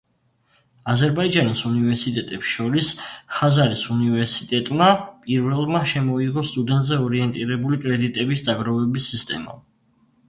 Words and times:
აზერბაიჯანის 0.93 1.59
უნივერსიტეტებს 1.71 2.53
შორის 2.53 2.89
ხაზარის 3.35 3.83
უნივერსიტეტმა 3.97 4.89
პირველმა 5.27 5.83
შემოიღო 5.93 6.45
სტუდენტზე 6.53 7.01
ორიენტირებული 7.07 7.81
კრედიტების 7.87 8.47
დაგროვების 8.51 9.13
სისტემა. 9.15 9.57